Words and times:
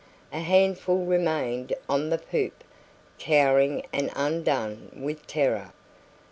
A 0.33 0.39
handful 0.39 1.05
remained 1.05 1.73
on 1.87 2.09
the 2.09 2.17
poop, 2.17 2.63
cowering 3.19 3.85
and 3.93 4.09
undone 4.15 4.89
with 4.99 5.27
terror. 5.27 5.73